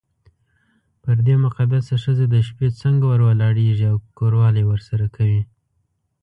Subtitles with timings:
[1.03, 5.41] پر دې مقدسه ښځه د شپې څنګه ور ولاړېږې او کوروالی ورسره کوې.